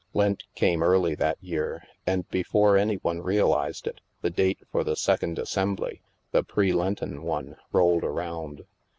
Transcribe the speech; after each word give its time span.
Lent 0.15 0.45
came 0.55 0.81
early 0.81 1.13
that 1.13 1.37
year, 1.43 1.83
and 2.07 2.27
before 2.29 2.75
any 2.75 2.95
one 2.95 3.21
realized 3.21 3.85
it, 3.85 4.01
the 4.23 4.31
date 4.31 4.57
for 4.71 4.83
the 4.83 4.95
second 4.95 5.37
Assembly— 5.37 6.01
the 6.31 6.41
pre 6.41 6.73
Lenten 6.73 7.21
one— 7.21 7.55
rolled 7.71 8.03
around. 8.03 8.63